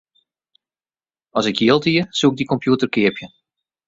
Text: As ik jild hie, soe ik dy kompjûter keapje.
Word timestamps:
As 1.37 1.47
ik 1.51 1.57
jild 1.65 1.83
hie, 1.89 2.03
soe 2.17 2.29
ik 2.31 2.37
dy 2.37 2.45
kompjûter 2.51 2.89
keapje. 2.95 3.25